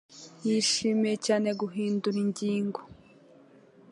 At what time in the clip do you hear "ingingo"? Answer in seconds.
2.25-2.79